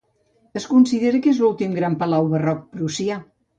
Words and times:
Es 0.59 0.63
considera 0.71 1.19
que 1.27 1.35
és 1.35 1.43
l'últim 1.45 1.77
gran 1.81 1.99
palau 2.01 2.35
barroc 2.35 2.67
prussià. 2.75 3.23